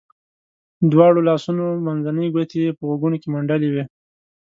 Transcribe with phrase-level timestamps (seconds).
[0.91, 1.51] دواړو لاسو
[1.87, 3.83] منځنۍ ګوتې یې په غوږونو کې منډلې وې.